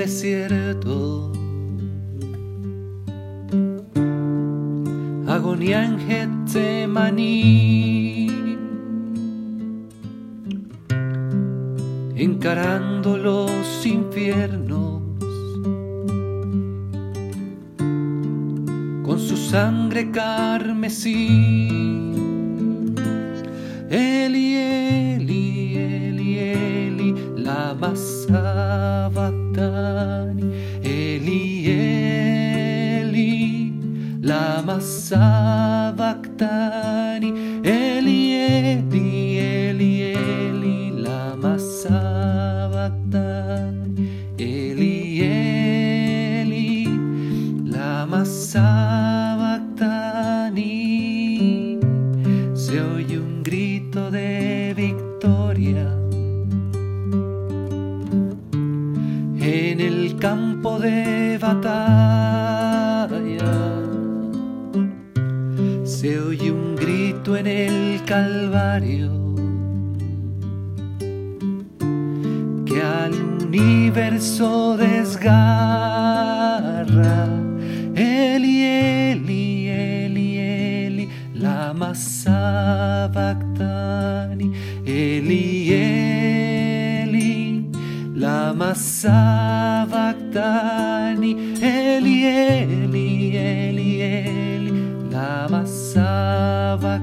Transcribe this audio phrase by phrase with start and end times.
[0.00, 1.30] desierto.
[5.26, 7.36] Agonía en Getsemaní.
[12.16, 15.02] Encarando los infiernos.
[19.04, 21.28] Con su sangre carmesí.
[23.90, 27.74] Eli, Eli, Eli, Eli, la
[29.80, 30.44] Sabachthani.
[30.84, 31.66] Eli,
[33.00, 33.72] Eli,
[34.22, 36.10] la Sabachthani.
[37.64, 43.29] Eli, Eli, Eli, Eli, la Sabachthani.
[66.00, 69.10] Se oye un grito en el Calvario
[72.64, 73.12] que al
[73.44, 75.28] universo desgarra.
[77.94, 83.30] Eli, Eli, Eli, Eli, la Sabachthani.
[84.86, 87.20] Eli, Eli,
[88.14, 90.10] la Sabachthani.
[91.32, 91.49] Eli,
[92.24, 94.72] Eli, Eli, Eli,
[95.10, 97.00] la Sabachthani.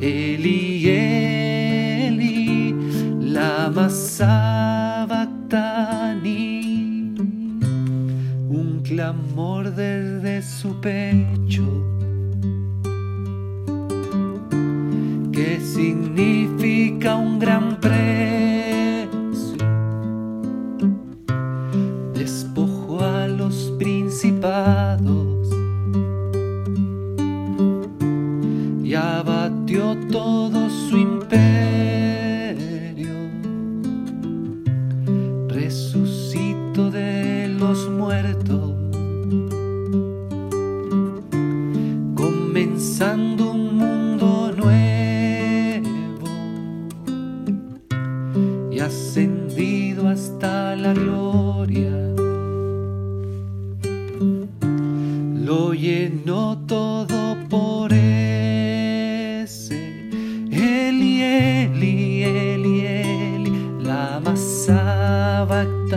[0.00, 2.74] Eli, Eli,
[3.32, 5.22] la Sabachthani.
[8.48, 11.64] Un clamor desde su pecho
[15.32, 16.61] que significa
[29.80, 31.32] todo su imperio.
[35.48, 38.72] Resucitó de los muertos.
[42.14, 46.28] comenzando un mundo nuevo
[48.70, 51.90] y ascendido hasta la gloria.
[55.46, 56.91] Lo llenó todo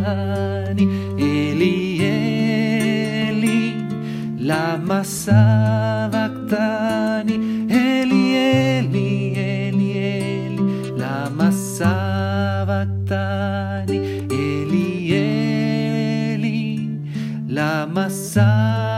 [0.05, 0.85] Sabachthani.
[1.17, 1.97] Eli,
[3.29, 3.59] Eli,
[4.38, 6.35] la Sabachthani.
[7.69, 10.59] Eli, Eli, Eli, Eli,
[10.95, 12.97] la Sabachthani.
[14.29, 16.61] Eli, Eli,
[17.47, 18.94] la Sabachthani.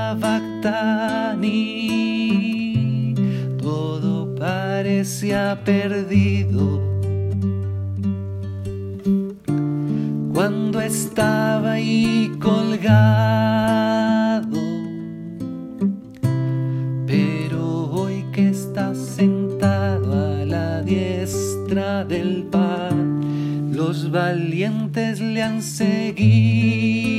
[3.62, 6.87] Todo parecía perdido
[10.88, 12.88] estaba ahí colgado.
[17.06, 23.04] Pero hoy que está sentado a la diestra del Padre,
[23.74, 27.17] los valientes le han seguido.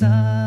[0.00, 0.43] La